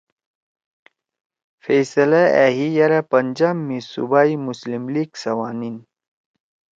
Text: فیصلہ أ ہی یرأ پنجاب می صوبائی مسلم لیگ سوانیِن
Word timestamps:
فیصلہ 1.63 2.23
أ 2.43 2.45
ہی 2.55 2.67
یرأ 2.77 3.01
پنجاب 3.11 3.57
می 3.67 3.77
صوبائی 3.91 4.33
مسلم 4.47 4.83
لیگ 4.93 5.09
سوانیِن 5.23 5.77